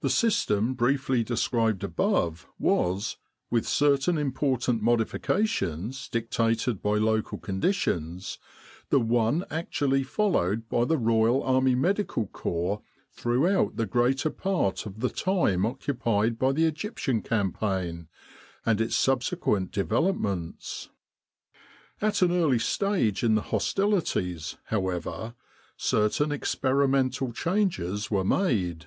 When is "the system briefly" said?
0.00-1.24